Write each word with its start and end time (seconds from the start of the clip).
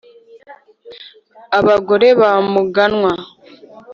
abagore 1.59 2.07
ba 2.19 2.31
muganwa, 2.51 3.13